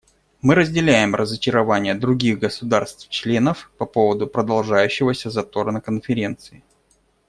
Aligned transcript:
Мы 0.41 0.55
разделяем 0.55 1.13
разочарование 1.13 1.93
других 1.93 2.39
государств-членов 2.39 3.69
по 3.77 3.85
поводу 3.85 4.25
продолжающегося 4.25 5.29
затора 5.29 5.69
на 5.71 5.79
Конференции. 5.79 6.63